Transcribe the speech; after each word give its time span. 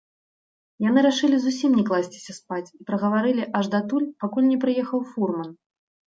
Яны 0.85 0.99
рашылі 1.07 1.37
зусім 1.43 1.75
не 1.79 1.83
класціся 1.89 2.31
спаць 2.39 2.73
і 2.79 2.89
прагаварылі 2.89 3.43
аж 3.61 3.71
датуль, 3.75 4.09
пакуль 4.27 4.51
не 4.55 4.59
прыехаў 4.67 4.99
фурман. 5.13 5.49